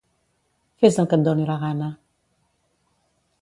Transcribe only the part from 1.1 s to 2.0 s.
que et doni la gana.